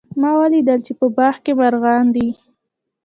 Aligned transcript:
ما 0.19 0.31
ولیدل 0.39 0.79
چې 0.87 0.93
په 0.99 1.05
باغ 1.17 1.35
کې 1.43 1.51
مرغان 1.59 2.05
دي 2.15 2.29